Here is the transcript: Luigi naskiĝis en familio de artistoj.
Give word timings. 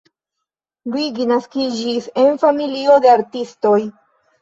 Luigi 0.93 1.27
naskiĝis 1.33 2.09
en 2.25 2.43
familio 2.47 3.01
de 3.07 3.15
artistoj. 3.15 3.81